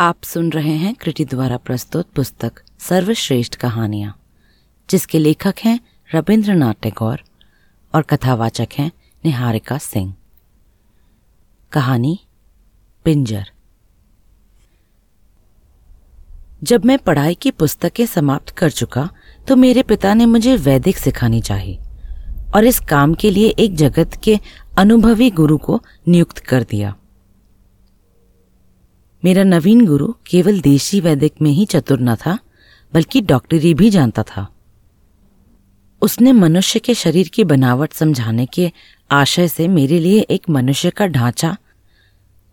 [0.00, 4.12] आप सुन रहे हैं कृति द्वारा प्रस्तुत पुस्तक सर्वश्रेष्ठ कहानियाँ,
[4.88, 5.78] जिसके लेखक हैं
[6.14, 7.22] रविंद्रनाथ टैगोर
[7.94, 8.90] और कथावाचक हैं
[9.24, 10.14] निहारिका सिंह।
[11.72, 12.18] कहानी,
[13.04, 13.50] पिंजर।
[16.62, 19.08] जब मैं पढ़ाई की पुस्तकें समाप्त कर चुका
[19.48, 21.78] तो मेरे पिता ने मुझे वैदिक सिखानी चाहिए
[22.54, 24.38] और इस काम के लिए एक जगत के
[24.78, 26.94] अनुभवी गुरु को नियुक्त कर दिया।
[29.22, 32.38] मेरा नवीन गुरु केवल देशी वैदिक में ही चतुर न था,
[32.92, 34.46] बल्कि डॉक्टरी भी जानता था।
[36.02, 38.70] उसने मनुष्य के शरीर की बनावट समझाने के
[39.10, 41.56] आशय से मेरे लिए एक मनुष्य का ढांचा,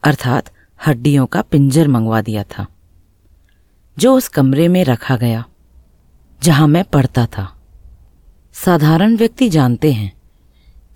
[0.04, 0.52] अर्थात
[0.88, 2.66] हड्डियों का पिंजर मंगवा दिया था,
[3.98, 5.44] जो उस कमरे में रखा गया,
[6.44, 7.54] जहाँ मैं पढ़ता था।
[8.56, 10.12] साधारण व्यक्ति जानते हैं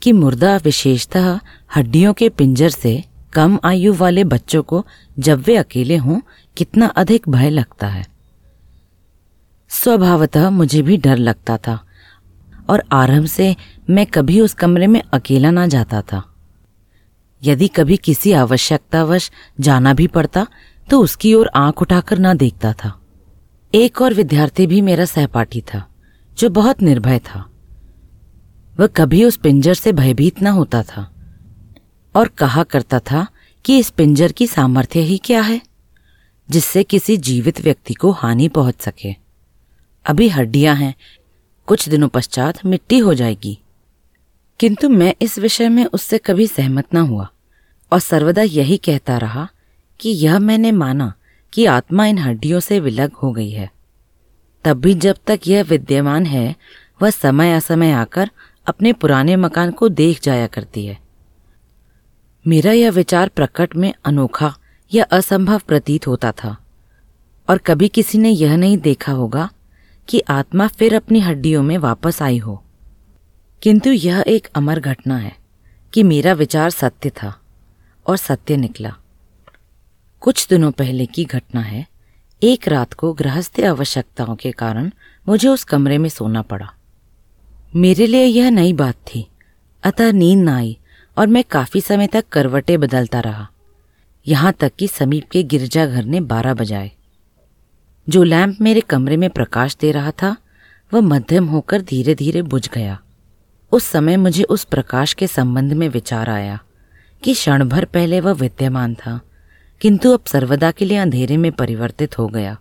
[0.02, 1.40] कि मुर्दा विशेषतः
[1.76, 3.04] हड्डियों के पिंजर से
[3.34, 4.86] कम आयु वाले बच्चों को
[5.20, 6.20] जब वे अकेले हों,
[6.58, 8.06] कितना अधिक भय लगता है।
[9.70, 11.80] स्वभावतः मुझे भी डर लगता था,
[12.70, 13.56] और आरंभ से
[13.90, 16.24] मैं कभी उस कमरे में अकेला ना जाता था।
[17.44, 20.46] यदि कभी किसी आवश्यकतावश जाना भी पड़ता
[20.90, 23.00] तो उसकी ओर आँख उठाकर ना देखता था।
[23.76, 25.88] एक और विद्यार्थी भी मेरा सहपाठी था,
[26.38, 27.46] जो बहुत निर्भय था।
[28.80, 31.08] वह कभी उस पिंजर से भयभीत ना होता था।
[32.16, 33.28] और कहा करता था
[33.66, 35.62] कि इस पिंजर की सामर्थ्य ही क्या है,
[36.50, 39.16] जिससे किसी जीवित व्यक्ति को हानि पहुँच सके।
[40.06, 40.96] अभी हड्डियाँ हैं,
[41.66, 43.60] कुछ दिनों पश्चात मिट्टी हो जाएगी।
[44.60, 47.30] किंतु मैं इस विषय में उससे कभी सहमत न हुआ,
[47.92, 49.50] और सर्वदा यही कहता रहा
[50.00, 51.14] कि यह मैंने माना
[51.54, 53.72] कि आत्मा इन हड्डियों से विलग हो गई है।
[54.64, 56.56] तब भी जब तक यह विद्यमान है,
[57.02, 58.30] वह समय असमय आकर
[58.68, 61.11] अपने पुराने मकान को देख जाया करती है।
[62.48, 64.58] मेरा यह विचार प्रकट में अनोखा
[64.94, 66.58] या असंभव प्रतीत होता था।
[67.50, 69.50] और कभी किसी ने यह नहीं देखा होगा
[70.08, 72.64] कि आत्मा फिर अपनी हड्डियों में वापस आई हो।
[73.62, 75.36] किंतु यह एक अमर घटना है
[75.94, 77.42] कि मेरा विचार सत्य था
[78.08, 78.96] और सत्य निकला।
[80.20, 81.88] कुछ दिनों पहले की घटना है।
[82.44, 84.92] एक रात को गृहस्थ आवश्यकताओं के कारण
[85.28, 86.74] मुझे उस कमरे में सोना पड़ा।
[87.76, 89.28] मेरे लिए यह नई बात थी।
[89.84, 90.78] अतः नींद न आई।
[91.18, 93.48] और मैं काफ़ी समय तक करवटें बदलता रहा।
[94.28, 96.92] यहाँ तक कि समीप के गिरजाघर ने बारह बजाए।
[98.08, 100.36] जो लैंप मेरे कमरे में प्रकाश दे रहा था,
[100.92, 103.00] वह मध्यम होकर धीरे धीरे बुझ गया।
[103.72, 106.60] उस समय मुझे उस प्रकाश के संबंध में विचार आया
[107.24, 109.20] कि क्षण भर पहले वह विद्यमान था,
[109.82, 112.58] किंतु अब सर्वदा के लिए अंधेरे में परिवर्तित हो गया।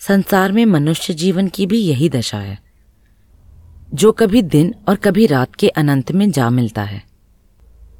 [0.00, 2.58] संसार में मनुष्य जीवन की भी यही दशा है,
[3.94, 7.02] जो कभी दिन और कभी रात के अनंत में जा मिलता है।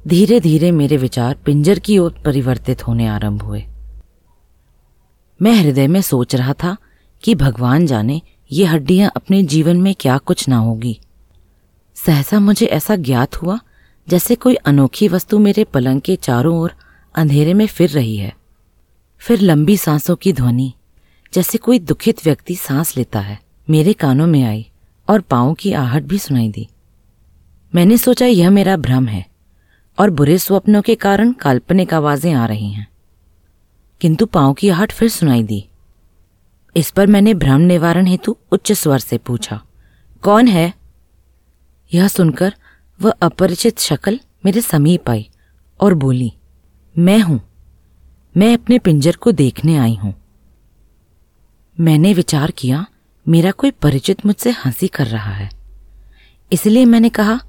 [0.07, 3.65] धीरे धीरे मेरे विचार पिंजर की ओर परिवर्तित होने आरंभ हुए।
[5.41, 6.77] मैं हृदय में सोच रहा था
[7.23, 8.21] कि भगवान जाने
[8.51, 10.99] ये हड्डियाँ अपने जीवन में क्या कुछ ना होगी।
[11.95, 13.59] सहसा मुझे ऐसा ज्ञात हुआ
[14.09, 16.73] जैसे कोई अनोखी वस्तु मेरे पलंग के चारों ओर
[17.15, 18.35] अंधेरे में फिर रही है।
[19.17, 20.73] फिर लंबी सांसों की ध्वनि,
[21.33, 23.39] जैसे कोई दुखित व्यक्ति सांस लेता है,
[23.69, 24.69] मेरे कानों में आई
[25.09, 26.67] और पाँव की आहट भी सुनाई दी।
[27.75, 29.34] मैंने सोचा यह मेरा भ्रम है।
[29.97, 32.87] और बुरे स्वप्नों के कारण काल्पनिक आवाज़ें आ रही हैं।
[34.01, 35.63] किंतु पाँव की आहट फिर सुनाई दी।
[36.75, 39.61] इस पर मैंने भ्रम निवारण हेतु उच्च स्वर से पूछा,
[40.23, 40.73] कौन है?
[41.91, 42.55] यह सुनकर
[42.99, 45.29] वह अपरिचित शक्ल मेरे समीप आई
[45.79, 46.31] और बोली,
[46.95, 47.39] मैं हूँ।
[48.37, 50.13] मैं अपने पिंजर को देखने आई हूँ।
[51.77, 52.85] मैंने विचार किया,
[53.25, 55.49] मेरा कोई परिचित मुझसे हँसी कर रहा है।
[56.51, 57.39] इसलिए मैंने कहा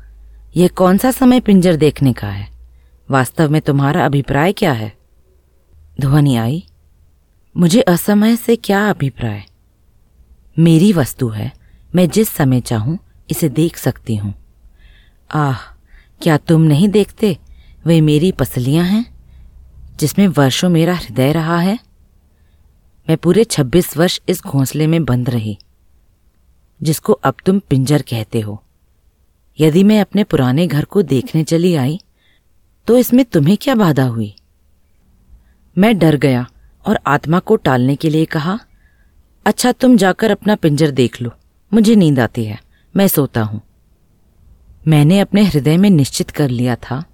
[0.57, 2.51] यह कौन सा समय पिंजर देखने का है?
[3.11, 4.97] वास्तव में तुम्हारा अभिप्राय क्या है?
[6.01, 6.67] ध्वनि आई।
[7.57, 9.45] मुझे असमय से क्या अभिप्राय?
[10.59, 11.53] मेरी वस्तु है।
[11.95, 12.99] मैं जिस समय चाहूँ,
[13.31, 14.35] इसे देख सकती हूँ।
[15.35, 15.57] आह,
[16.23, 17.39] क्या तुम नहीं देखते?
[17.87, 19.15] वे मेरी पसलियाँ हैं,
[20.01, 21.79] जिसमें वर्षों मेरा हृदय रहा है।
[23.09, 25.59] मैं पूरे छब्बीस वर्ष इस घोंसले में बंद रही,
[26.83, 28.63] जिसको अब तुम पिंजर कहते हो।
[29.61, 32.01] यदि मैं अपने पुराने घर को देखने चली आई
[32.87, 34.35] तो इसमें तुम्हें क्या बाधा हुई?
[35.79, 36.47] मैं डर गया
[36.87, 38.59] और आत्मा को टालने के लिए कहा
[39.47, 41.31] अच्छा तुम जाकर अपना पिंजर देख लो।
[41.75, 42.61] मुझे नींद आती है।
[42.97, 43.61] मैं सोता हूँ।
[44.89, 47.05] मैंने अपने हृदय में निश्चित कर लिया था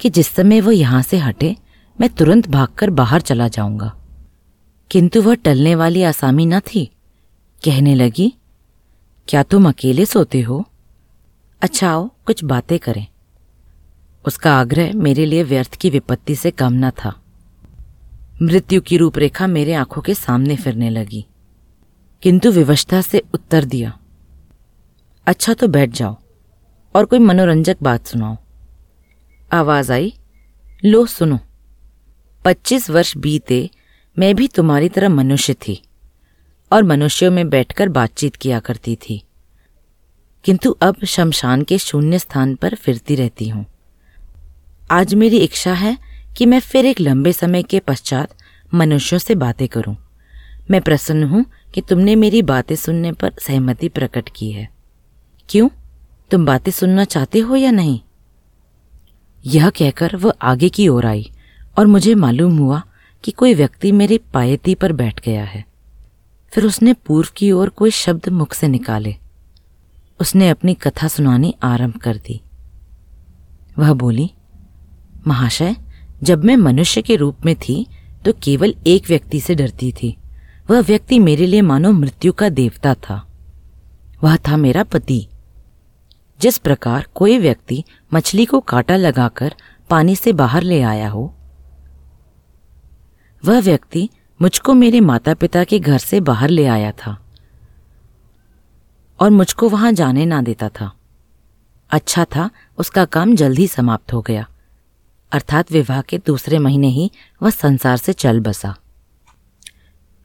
[0.00, 1.56] कि जिस समय वह यहाँ से हटे,
[2.00, 3.96] मैं तुरंत भागकर बाहर चला जाऊँगा।
[4.90, 6.90] किंतु वह टलने वाली आसामी न थी।
[7.64, 8.34] कहने लगी,
[9.28, 10.68] क्या तुम अकेले सोते हो?
[11.62, 13.06] अच्छा आओ, कुछ बातें करें।
[14.26, 17.22] उसका आग्रह मेरे लिए व्यर्थ की विपत्ति से कम न था।
[18.42, 21.26] मृत्यु की रूपरेखा मेरे आँखों के सामने फिरने लगी।
[22.22, 23.98] किंतु विवशता से उत्तर दिया
[25.26, 26.16] अच्छा तो बैठ जाओ
[26.96, 28.36] और कोई मनोरंजक बात सुनाओ।
[29.52, 30.14] आवाज़ आई,
[30.84, 31.38] लो, सुनो।
[32.44, 33.70] पच्चीस वर्ष बीते,
[34.18, 35.82] मैं भी तुम्हारी तरह मनुष्य थी
[36.72, 39.22] और मनुष्यों में बैठकर बातचीत किया करती थी।
[40.44, 43.66] किंतु अब शमशान के शून्य स्थान पर फिरती रहती हूँ।
[44.90, 45.98] आज मेरी इच्छा है
[46.36, 48.34] कि मैं फिर एक लंबे समय के पश्चात
[48.74, 49.96] मनुष्यों से बातें करूँ।
[50.70, 51.44] मैं प्रसन्न हूँ
[51.74, 54.70] कि तुमने मेरी बातें सुनने पर सहमति प्रकट की है।
[55.48, 55.68] क्यों?
[56.30, 58.00] तुम बातें सुनना चाहते हो या नहीं?
[59.46, 61.30] यह कहकर वह आगे की ओर आई
[61.78, 62.82] और मुझे मालूम हुआ
[63.24, 65.64] कि कोई व्यक्ति मेरी पायती पर बैठ गया है।
[66.52, 69.16] फिर उसने पूर्व की ओर कोई शब्द मुख से निकाले।
[70.20, 72.40] उसने अपनी कथा सुनानी आरंभ कर दी।
[73.78, 74.30] वह बोली,
[75.26, 75.76] महाशय,
[76.22, 77.86] जब मैं मनुष्य के रूप में थी
[78.24, 80.16] तो केवल एक व्यक्ति से डरती थी।
[80.70, 83.26] वह व्यक्ति मेरे लिए मानो मृत्यु का देवता था।
[84.24, 85.26] वह था मेरा पति।
[86.40, 87.82] जिस प्रकार कोई व्यक्ति
[88.14, 89.54] मछली को कांटा लगाकर
[89.90, 91.34] पानी से बाहर ले आया हो,
[93.44, 94.08] वह व्यक्ति
[94.42, 97.18] मुझको मेरे माता पिता के घर से बाहर ले आया था।
[99.20, 100.92] और मुझको वहाँ जाने ना देता था।
[101.90, 104.48] अच्छा था, उसका काम जल्द समाप्त हो गया।
[105.32, 107.10] अर्थात विवाह के दूसरे महीने ही
[107.42, 108.76] वह संसार से चल बसा।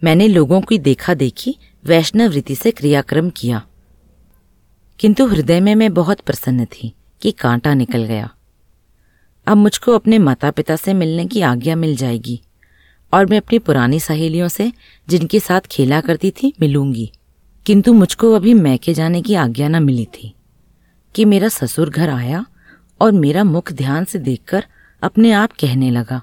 [0.04, 3.66] मैंने लोगों की देखा देखी वैष्णव रीति से क्रियाक्रम किया।
[5.00, 8.30] किंतु हृदय में मैं बहुत प्रसन्न थी कि कांटा निकल गया।
[9.48, 12.42] अब मुझको अपने माता पिता से मिलने की आज्ञा मिल जाएगी
[13.14, 14.72] और मैं अपनी पुरानी सहेलियों से
[15.10, 17.12] जिनके साथ खेला करती थी मिलूँगी।
[17.66, 20.36] किंतु मुझको अभी मैके जाने की आज्ञा न मिली थी
[21.16, 22.46] कि मेरा ससुर घर आया
[23.02, 24.66] और मेरा मुख ध्यान से देखकर
[25.02, 26.22] अपने आप कहने लगा।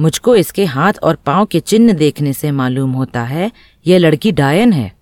[0.00, 3.52] मुझको इसके हाथ और पाँव के चिन्ह देखने से मालूम होता है,
[3.86, 4.92] यह लड़की डायन है।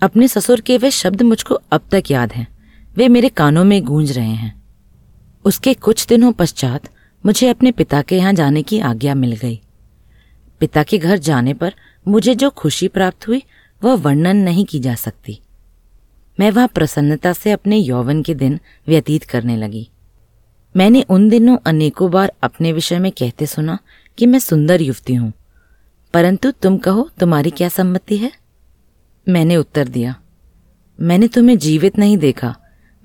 [0.00, 2.48] अपने ससुर के वे शब्द मुझको अब तक याद हैं।
[2.96, 4.62] वे मेरे कानों में गूंज रहे हैं।
[5.44, 6.82] उसके कुछ दिनों पश्चात
[7.26, 9.60] मुझे अपने पिता के यहाँ जाने की आज्ञा मिल गई।
[10.60, 11.74] पिता के घर जाने पर
[12.08, 13.42] मुझे जो खुशी प्राप्त हुई
[13.84, 15.40] वह वर्णन नहीं की जा सकती।
[16.40, 19.88] मैं वहाँ प्रसन्नता से अपने यौवन के दिन व्यतीत करने लगी।
[20.76, 23.78] मैंने उन दिनों अनेकों बार अपने विषय में कहते सुना
[24.18, 25.32] कि मैं सुंदर युवती हूँ।
[26.14, 28.32] परंतु तुम कहो, तुम्हारी क्या सम्मति है?
[29.28, 30.14] मैंने उत्तर दिया,
[31.00, 32.56] मैंने तुम्हें जीवित नहीं देखा।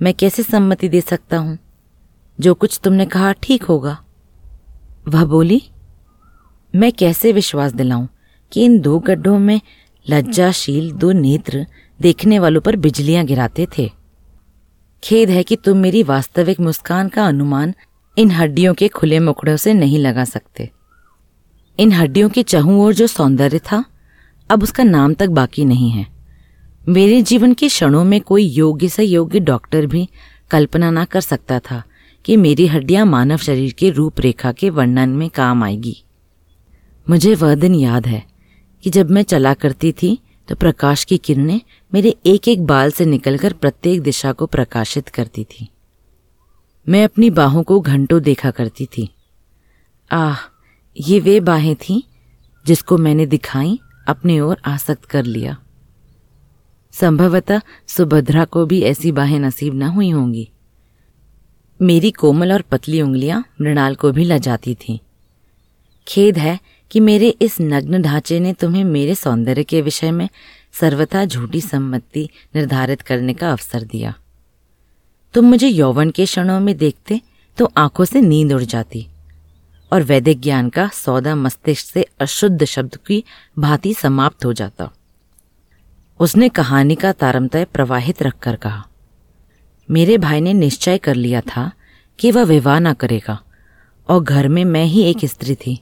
[0.01, 1.57] मैं कैसे सम्मति दे सकता हूँ?
[2.39, 4.04] जो कुछ तुमने कहा ठीक होगा।
[5.07, 5.62] वह बोली,
[6.75, 8.07] मैं कैसे विश्वास दिलाऊं
[8.51, 9.62] कि इन दो गड्ढों में
[10.10, 11.66] लज्जाशील दो नेत्र
[12.02, 13.92] देखने वालों पर बिजलियाँ गिराते थे।
[15.04, 17.74] खेद है कि तुम मेरी वास्तविक मुस्कान का अनुमान
[18.18, 20.69] इन हड्डियों के खुले मुकड़ों से नहीं लगा सकते।
[21.80, 23.86] इन हड्डियों के चहु और जो सौंदर्य था,
[24.50, 26.07] अब उसका नाम तक बाकी नहीं है।
[26.90, 30.10] मेरे जीवन के क्षणों में कोई योग्य से योग्य डॉक्टर भी
[30.52, 31.84] कल्पना ना कर सकता था
[32.25, 36.04] कि मेरी हड्डियाँ मानव शरीर के रूपरेखा के वर्णन में काम आएगी।
[37.10, 38.34] मुझे वह दिन याद है
[38.85, 41.61] कि जब मैं चला करती थी तो प्रकाश की किरणें
[41.93, 45.69] मेरे एक एक बाल से निकलकर प्रत्येक दिशा को प्रकाशित करती थी।
[46.89, 49.09] मैं अपनी बाहों को घंटों देखा करती थी।
[50.11, 50.37] आह,
[50.97, 52.01] ये वे बाहें थीं
[52.65, 55.57] जिसको मैंने दिखाई, अपने ओर आसक्त कर लिया।
[56.92, 60.49] संभवतः सुभद्रा को भी ऐसी बाहें नसीब न हुई होंगी।
[61.81, 64.99] मेरी कोमल और पतली उंगलियाँ मृणाल को भी लजाती थीं।
[66.07, 70.27] खेद है कि मेरे इस नग्न ढांचे ने तुम्हें मेरे सौंदर्य के विषय में
[70.73, 74.13] सर्वथा झूठी सम्मति निर्धारित करने का अवसर दिया।
[75.33, 77.21] तुम मुझे यौवन के क्षणों में देखते
[77.57, 79.06] तो आँखों से नींद उड़ जाती
[79.92, 83.23] और वैदिक ज्ञान का सौदा मस्तिष्क से अशुद्ध शब्द की
[83.59, 84.89] भांति समाप्त हो जाता।
[86.19, 88.85] उसने कहानी का तारमतय प्रवाहित रखकर कहा,
[89.89, 91.71] मेरे भाई ने निश्चय कर लिया था
[92.19, 93.39] कि वह विवाह ना करेगा
[94.09, 95.80] और घर में मैं ही एक स्त्री थी।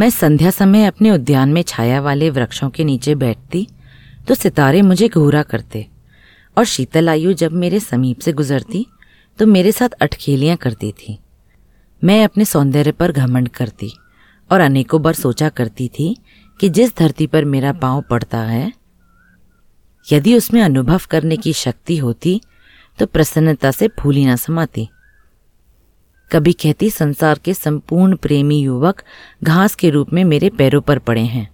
[0.00, 3.66] मैं संध्या समय अपने उद्यान में छाया वाले वृक्षों के नीचे बैठती
[4.28, 5.86] तो सितारे मुझे घूरा करते,
[6.56, 8.84] और शीतल आयु जब मेरे समीप से गुजरती
[9.38, 11.18] तो मेरे साथ अटखेलियाँ करती थी।
[12.02, 13.90] मैं अपने सौंदर्य पर घमंड करती,
[14.50, 16.16] और अनेकों बार सोचा करती थी
[16.60, 18.72] कि जिस धरती पर मेरा पाँव पड़ता है,
[20.06, 22.40] यदि उसमें अनुभव करने की शक्ति होती
[22.98, 24.88] तो प्रसन्नता से फूली न समाती।
[26.32, 29.02] कभी कहती, संसार के संपूर्ण प्रेमी युवक
[29.42, 31.48] घास के रूप में मेरे पैरों पर पड़े हैं।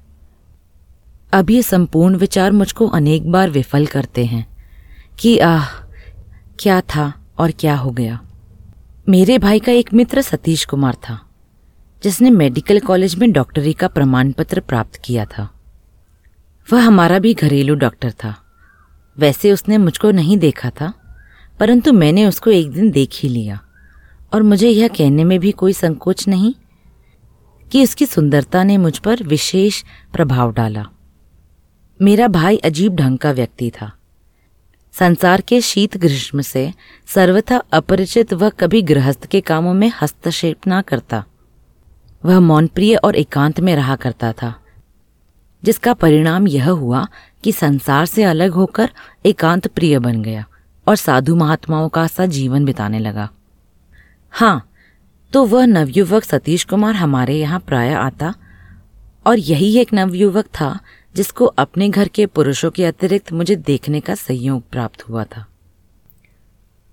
[1.33, 4.47] अब ये संपूर्ण विचार मुझको अनेक बार विफल करते हैं
[5.19, 5.67] कि आह,
[6.59, 8.19] क्या था और क्या हो गया।
[9.09, 11.19] मेरे भाई का एक मित्र सतीश कुमार था,
[12.03, 15.49] जिसने मेडिकल कॉलेज में डॉक्टरी का प्रमाण पत्र प्राप्त किया था।
[16.69, 18.35] वह हमारा भी घरेलू डॉक्टर था।
[19.19, 20.93] वैसे उसने मुझको नहीं देखा था,
[21.61, 23.61] परंतु मैंने उसको एक दिन देख ही लिया।
[24.37, 26.53] और मुझे यह कहने में भी कोई संकोच नहीं
[27.73, 30.85] कि उसकी सुंदरता ने मुझ पर विशेष प्रभाव डाला।
[32.01, 33.91] मेरा भाई अजीब ढंग का व्यक्ति था।
[34.95, 36.73] संसार के शीत ग्रीष्म से
[37.07, 41.25] सर्वथा अपरिचित वह कभी गृहस्थ के कामों में हस्तक्षेप ना करता।
[42.25, 44.55] वह मौन प्रिय और एकांत में रहा करता था,
[45.63, 47.07] जिसका परिणाम यह हुआ
[47.45, 48.91] कि संसार से अलग होकर
[49.27, 50.45] एकांत प्रिय बन गया
[50.87, 53.29] और साधु महात्माओं का सा जीवन बिताने लगा।
[54.31, 54.71] हाँ
[55.33, 58.35] तो वह नवयुवक सतीश कुमार हमारे यहाँ प्राय आता
[59.27, 60.81] और यही एक नवयुवक था
[61.15, 65.47] जिसको अपने घर के पुरुषों के अतिरिक्त मुझे देखने का संयोग प्राप्त हुआ था।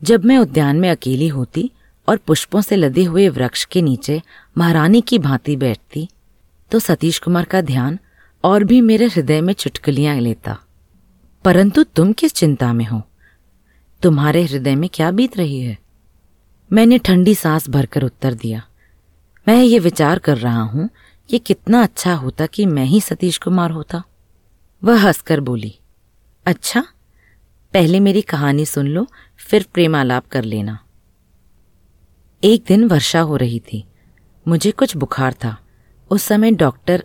[0.03, 1.71] जब मैं उद्यान में अकेली होती
[2.09, 4.21] और पुष्पों से लदे हुए वृक्ष के नीचे
[4.57, 6.09] महारानी की भांति बैठती
[6.71, 7.99] तो सतीश कुमार का ध्यान
[8.43, 10.57] और भी मेरे हृदय में चुटकलियाँ लेता।
[11.43, 13.01] परंतु तुम किस चिंता में हो?
[14.01, 15.77] तुम्हारे हृदय में क्या बीत रही है?
[16.73, 18.61] मैंने ठंडी सांस भरकर उत्तर दिया।
[19.47, 20.89] मैं ये विचार कर रहा हूँ
[21.29, 24.03] कि कितना अच्छा होता कि मैं ही सतीश कुमार होता।
[24.83, 25.79] वह हंसकर बोली
[26.45, 26.85] अच्छा
[27.73, 30.79] पहले मेरी कहानी सुन लो, फिर प्रेमालाप कर लेना।
[32.43, 33.83] एक दिन वर्षा हो रही थी।
[34.47, 35.57] मुझे कुछ बुखार था।
[36.09, 37.03] उस समय डॉक्टर,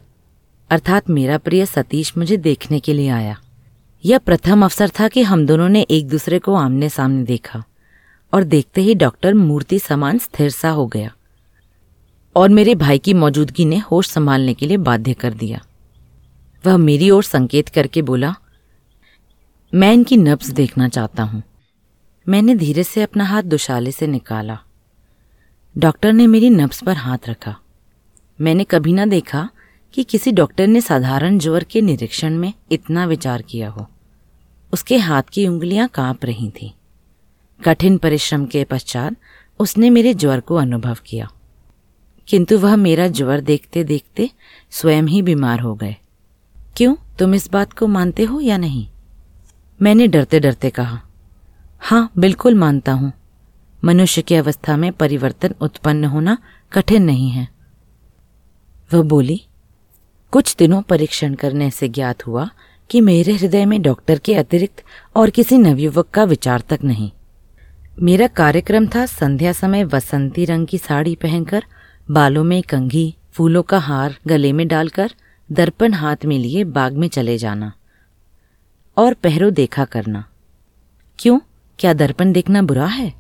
[0.71, 3.41] अर्थात मेरा प्रिय सतीश मुझे देखने के लिए आया।
[4.05, 7.65] यह प्रथम अवसर था कि हम दोनों ने एक दूसरे को आमने सामने देखा।
[8.33, 11.15] और देखते ही डॉक्टर मूर्ति समान स्थिर सा हो गया।
[12.37, 15.61] और मेरे भाई की मौजूदगी ने होश संभालने के लिए बाध्य कर दिया।
[16.67, 18.35] वह मेरी ओर संकेत करके बोला,
[19.75, 21.43] मैं इनकी नब्ज देखना चाहता हूँ।
[22.29, 24.59] मैंने धीरे से अपना हाथ दुशाले से निकाला।
[25.79, 27.57] डॉक्टर ने मेरी नब्ज पर हाथ रखा।
[28.41, 29.49] मैंने कभी ना देखा
[29.95, 33.89] कि किसी डॉक्टर ने साधारण ज्वर के निरीक्षण में इतना विचार किया हो।
[34.73, 36.71] उसके हाथ की उंगलियाँ काँप रही थीं।
[37.65, 39.17] कठिन परिश्रम के पश्चात
[39.59, 41.31] उसने मेरे ज्वर को अनुभव किया।
[42.29, 44.31] किंतु वह मेरा ज्वर देखते देखते
[44.71, 45.97] स्वयं ही बीमार हो गए।
[46.77, 46.97] क्यों?
[47.19, 48.89] तुम इस बात को मानते हो या नहीं?
[49.83, 51.01] मैंने डरते डरते कहा
[51.81, 53.13] हाँ बिल्कुल मानता हूँ।
[53.85, 56.39] मनुष्य की अवस्था में परिवर्तन उत्पन्न होना
[56.73, 57.49] कठिन नहीं है।
[58.95, 59.45] वह बोली,
[60.33, 62.51] कुछ दिनों परीक्षण करने से ज्ञात हुआ
[62.91, 64.83] कि मेरे हृदय में डॉक्टर के अतिरिक्त
[65.17, 67.11] और किसी नवयुवक का विचार तक नहीं।
[68.03, 71.65] मेरा कार्यक्रम था संध्या समय वसंती रंग की साड़ी पहनकर,
[72.11, 75.11] बालों में कंघी, फूलों का हार गले में डालकर,
[75.53, 77.73] दर्पण हाथ में लिए बाग में चले जाना
[78.97, 80.25] और पहरो देखा करना।
[81.19, 81.41] क्यों?
[81.79, 83.15] क्या दर्पण देखना बुरा है?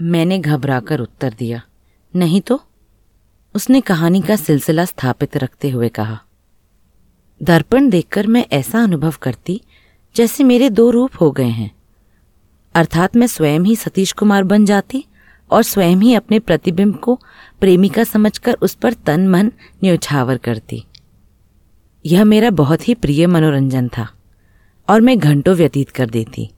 [0.00, 1.62] मैंने घबराकर उत्तर दिया।
[2.16, 2.62] नहीं तो?
[3.54, 6.20] उसने कहानी का सिलसिला स्थापित रखते हुए कहा।
[7.42, 9.60] दर्पण देखकर मैं ऐसा अनुभव करती
[10.16, 11.81] जैसे मेरे दो रूप हो गए हैं।
[12.74, 15.04] अर्थात मैं स्वयं ही सतीश कुमार बन जाती
[15.50, 17.20] और स्वयं ही अपने प्रतिबिंब को
[17.60, 19.52] प्रेमिका समझकर उस पर तन मन
[19.84, 20.84] न्यौछावर करती।
[22.06, 24.08] यह मेरा बहुत ही प्रिय मनोरंजन था
[24.88, 26.50] और मैं घंटों व्यतीत कर देती।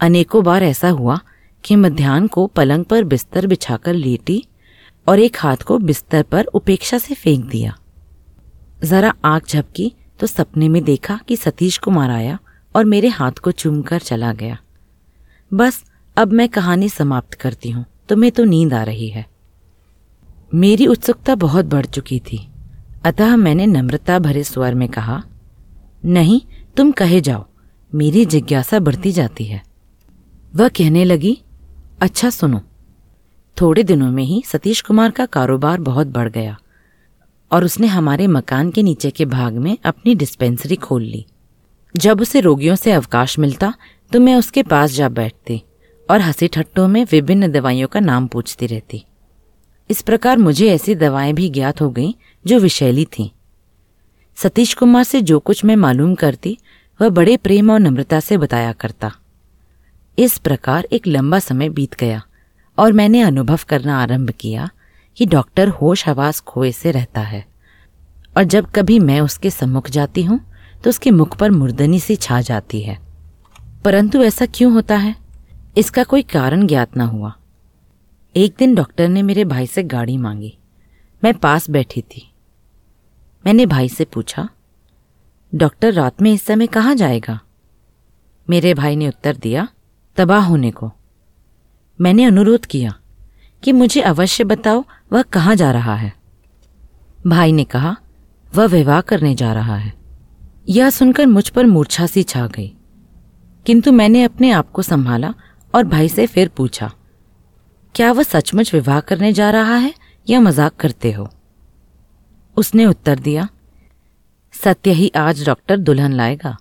[0.00, 1.18] अनेकों बार ऐसा हुआ
[1.64, 4.44] कि मध्यान्ह को पलंग पर बिस्तर बिछाकर लेटी
[5.08, 7.76] और एक हाथ को बिस्तर पर उपेक्षा से फेंक दिया।
[8.84, 12.38] जरा आँख झपकी तो सपने में देखा कि सतीश कुमार आया
[12.76, 14.58] और मेरे हाथ को चूमकर चला गया।
[15.54, 15.84] बस
[16.16, 19.26] अब मैं कहानी समाप्त करती हूँ। तुम्हें तो नींद आ रही है।
[20.54, 22.48] मेरी उत्सुकता बहुत बढ़ चुकी थी।
[23.04, 25.22] अतः मैंने नम्रता भरे स्वर में कहा,
[26.04, 26.40] नहीं,
[26.76, 27.46] तुम कहे जाओ।
[27.94, 29.62] मेरी जिज्ञासा बढ़ती जाती है।
[30.54, 31.42] वह कहने लगी
[32.00, 32.60] अच्छा सुनो।
[33.60, 36.58] थोड़े दिनों में ही सतीश कुमार का कारोबार बहुत बढ़ गया
[37.52, 41.26] और उसने हमारे मकान के नीचे के भाग में अपनी डिस्पेंसरी खोल ली।
[41.96, 43.74] जब उसे रोगियों से अवकाश मिलता
[44.12, 45.62] तो मैं उसके पास जा बैठती
[46.10, 49.04] और हँसी ठट्टों में विभिन्न दवाइयों का नाम पूछती रहती।
[49.90, 52.12] इस प्रकार मुझे ऐसी दवाएँ भी ज्ञात हो गईं
[52.46, 53.28] जो विषैली थीं।
[54.36, 56.58] सतीश कुमार से जो कुछ मैं मालूम करती,
[57.00, 59.12] वह बड़े प्रेम और नम्रता से बताया करता।
[60.18, 62.22] इस प्रकार एक लंबा समय बीत गया
[62.78, 64.68] और मैंने अनुभव करना आरंभ किया
[65.16, 67.44] कि डॉक्टर होश हवास खोए से रहता है
[68.36, 70.40] और जब कभी मैं उसके सम्मुख जाती हूँ
[70.84, 73.01] तो उसके मुख पर मुर्दनी सी छा जाती है।
[73.84, 75.16] परंतु ऐसा क्यों होता है?
[75.76, 77.34] इसका कोई कारण ज्ञात ना हुआ।
[78.36, 80.58] एक दिन डॉक्टर ने मेरे भाई से गाड़ी मांगी।
[81.24, 82.32] मैं पास बैठी थी।
[83.46, 84.48] मैंने भाई से पूछा,
[85.54, 87.40] डॉक्टर, रात में इस समय कहाँ जाएगा?
[88.50, 89.68] मेरे भाई ने उत्तर दिया,
[90.16, 90.92] तबाह होने को।
[92.00, 92.94] मैंने अनुरोध किया
[93.62, 96.12] कि मुझे अवश्य बताओ वह कहाँ जा रहा है।
[97.26, 97.96] भाई ने कहा,
[98.54, 99.94] वह विवाह करने जा रहा है।
[100.68, 102.76] यह सुनकर मुझ पर मूर्छा सी छा गई।
[103.66, 105.32] किंतु मैंने अपने आप को संभाला
[105.74, 106.90] और भाई से फिर पूछा,
[107.94, 109.92] क्या वह सचमुच विवाह करने जा रहा है
[110.26, 111.28] या मज़ाक करते हो?
[112.56, 113.48] उसने उत्तर दिया,
[114.54, 116.56] सत्य ही आज डॉक्टर दुल्हन लाएगा।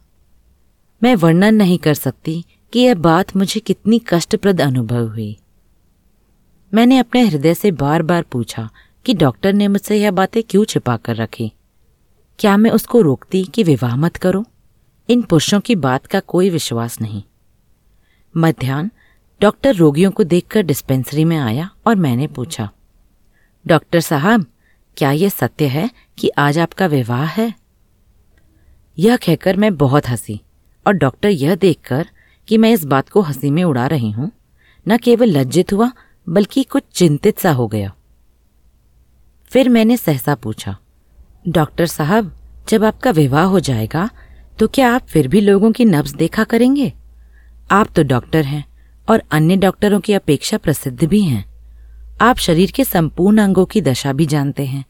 [1.02, 2.44] मैं वर्णन नहीं कर सकती
[2.74, 5.38] कि यह बात मुझे कितनी कष्टप्रद अनुभव हुई।
[6.72, 8.70] मैंने अपने हृदय से बार बार पूछा
[9.06, 11.52] कि डॉक्टर ने मुझसे यह बातें क्यों छिपा कर रखी?
[12.40, 14.46] क्या मैं उसको रोकती कि विवाह मत करो?
[15.10, 17.22] इन पुरुषों की बात का कोई विश्वास नहीं।
[18.36, 18.90] मध्यान्ह
[19.42, 22.70] डॉक्टर रोगियों को देखकर डिस्पेंसरी में आया और मैंने पूछा,
[23.66, 24.46] डॉक्टर साहब,
[24.98, 27.54] क्या यह सत्य है कि आज आपका विवाह है?
[28.98, 30.40] यह कहकर मैं बहुत हँसी
[30.86, 32.08] और डॉक्टर यह देखकर
[32.48, 34.32] कि मैं इस बात को हँसी में उड़ा रही हूँ,
[34.86, 35.92] न केवल लज्जित हुआ,
[36.28, 37.94] बल्कि कुछ चिंतित सा हो गया।
[39.52, 40.78] फिर मैंने सहसा पूछा,
[41.48, 42.36] डॉक्टर साहब,
[42.70, 44.10] जब आपका विवाह हो जाएगा
[44.60, 46.94] तो क्या आप फिर भी लोगों की नब्ज देखा करेंगे?
[47.72, 48.66] आप तो डॉक्टर हैं
[49.10, 51.46] और अन्य डॉक्टरों की अपेक्षा प्रसिद्ध भी हैं।
[52.22, 54.86] आप शरीर के संपूर्ण अंगों की दशा भी जानते हैं।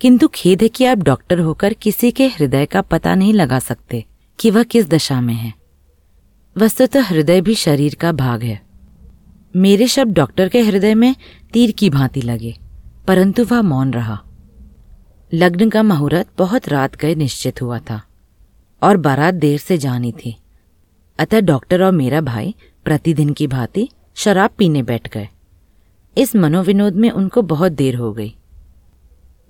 [0.00, 4.04] किंतु खेद है कि आप डॉक्टर होकर किसी के हृदय का पता नहीं लगा सकते
[4.40, 5.54] कि वह किस दशा में है।
[6.56, 8.62] वस्तुतः तो हृदय भी शरीर का भाग है।
[9.56, 11.16] मेरे शब्द डॉक्टर के हृदय में
[11.52, 12.56] तीर की भांति लगे,
[13.06, 14.22] परंतु वह मौन रहा।
[15.34, 18.02] लग्न का मुहूर्त बहुत रात गए निश्चित हुआ था।
[18.82, 20.36] और बारात देर से जानी थी।
[21.18, 25.28] अतः डॉक्टर और मेरा भाई प्रतिदिन की भांति शराब पीने बैठ गए।
[26.18, 28.34] इस मनोविनोद में उनको बहुत देर हो गई।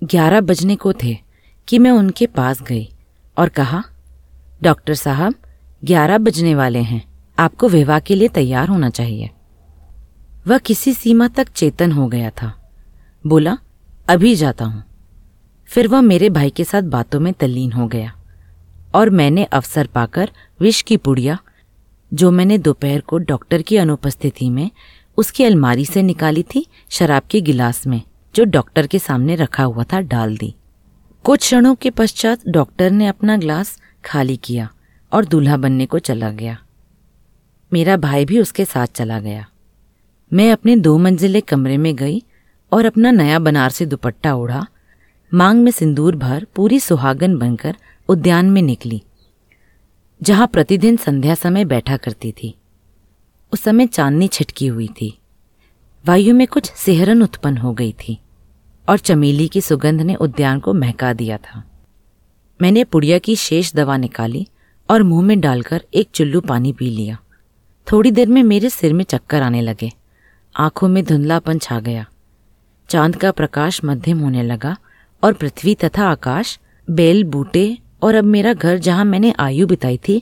[0.03, 1.17] ग्यारह बजने को थे
[1.67, 2.89] कि मैं उनके पास गई
[3.37, 3.83] और कहा,
[4.63, 5.33] डॉक्टर साहब,
[5.83, 9.29] ग्यारह बजने वाले हैं। आपको विवाह के लिए तैयार होना चाहिए।
[10.47, 12.71] वह किसी सीमा तक चेतन हो गया था।
[13.27, 13.57] बोला,
[14.07, 14.83] अभी जाता हूँ।
[15.65, 18.20] फिर वह मेरे भाई के साथ बातों में तल्लीन हो गया।
[18.93, 21.37] और मैंने अवसर पाकर विष की पुड़िया,
[22.13, 24.71] जो मैंने दोपहर को डॉक्टर की अनुपस्थिति में
[25.17, 28.01] उसकी अलमारी से निकाली थी, शराब के गिलास में,
[28.35, 30.55] जो डॉक्टर के सामने रखा हुआ था, डाल दी।
[31.23, 34.69] कुछ क्षणों के पश्चात डॉक्टर ने अपना ग्लास खाली किया
[35.11, 36.57] और दूल्हा बनने को चला गया।
[37.73, 39.47] मेरा भाई भी उसके साथ चला गया।
[40.33, 42.23] मैं अपने दो मंजिले कमरे में गई
[42.71, 44.67] और अपना नया बनारसी दुपट्टा ओढ़ा।
[45.33, 47.75] मांग में सिंदूर भर पूरी सुहागन बनकर
[48.09, 49.01] उद्यान में निकली,
[50.21, 52.55] जहाँ प्रतिदिन संध्या समय बैठा करती थी।
[53.53, 55.17] उस समय चांदनी छिटकी हुई थी।
[56.05, 58.19] वायु में कुछ सिहरन उत्पन्न हो गई थी,
[58.89, 61.63] और चमेली की सुगंध ने उद्यान को महका दिया था।
[62.61, 64.47] मैंने पुड़िया की शेष दवा निकाली
[64.89, 67.17] और मुँह में डालकर एक चुल्लू पानी पी लिया।
[67.87, 69.91] थोड़ी देर में मेरे सिर में चक्कर आने लगे।
[70.55, 72.05] आँखों में धुंधलापन छा गया।
[72.89, 74.77] चाँद का प्रकाश मध्यम होने लगा
[75.23, 80.21] और पृथ्वी तथा आकाश बेल, बूटे और अब मेरा घर जहाँ मैंने आयु बिताई थी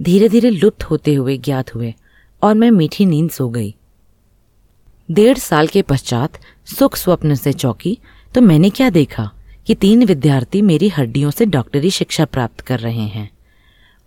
[0.00, 1.94] धीरे धीरे लुप्त होते हुए ज्ञात हुए
[2.42, 3.74] और मैं मीठी नींद सो गई।
[5.08, 7.98] डेढ़ साल के पश्चात सुख स्वप्न से चौकी
[8.34, 9.30] तो मैंने क्या देखा
[9.66, 13.30] कि तीन विद्यार्थी मेरी हड्डियों से डॉक्टरी शिक्षा प्राप्त कर रहे हैं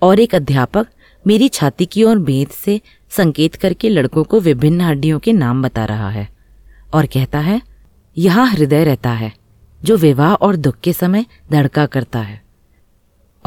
[0.01, 0.87] और एक अध्यापक
[1.27, 5.85] मेरी छाती की ओर बेद से संकेत करके लड़कों को विभिन्न हड्डियों के नाम बता
[5.85, 6.27] रहा है
[6.93, 7.61] और कहता है,
[8.17, 9.31] यहाँ हृदय रहता है,
[9.83, 12.41] जो विवाह और दुख के समय धड़का करता है।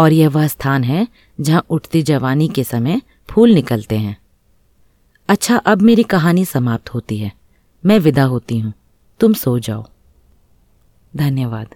[0.00, 1.08] और यह वह स्थान है
[1.40, 4.16] जहाँ उठती जवानी के समय फूल निकलते हैं।
[5.28, 7.32] अच्छा अब मेरी कहानी समाप्त होती है।
[7.86, 8.72] मैं विदा होती हूँ।
[9.20, 9.86] तुम सो जाओ।
[11.16, 11.74] धन्यवाद।